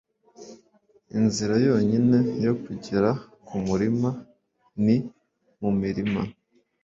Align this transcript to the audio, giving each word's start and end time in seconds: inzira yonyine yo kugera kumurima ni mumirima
inzira 1.17 1.53
yonyine 1.65 2.19
yo 2.45 2.53
kugera 2.63 3.09
kumurima 3.45 4.09
ni 4.85 4.97
mumirima 5.59 6.21